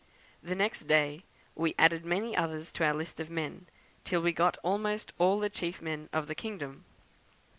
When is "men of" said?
5.79-6.25